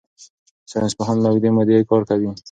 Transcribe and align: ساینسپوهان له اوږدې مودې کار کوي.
ساینسپوهان 0.71 1.17
له 1.21 1.27
اوږدې 1.29 1.49
مودې 1.55 1.87
کار 1.89 2.01
کوي. 2.09 2.29